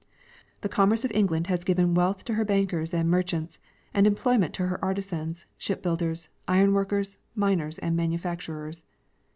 [0.61, 3.59] The commerce of England has given wealth to her bankers and merchants,
[3.93, 8.83] and employment to her artisans, ship builders, iron Avorkers, miners and manufacturers.